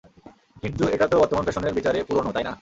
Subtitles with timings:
[0.63, 2.53] কিন্তু, এটাতো বর্তমান ফ্যাশনের বিচারে পুরনো, তাই না?